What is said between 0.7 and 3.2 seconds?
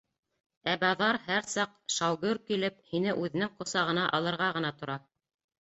Ә баҙар һәр саҡ шау-гөр килеп, һине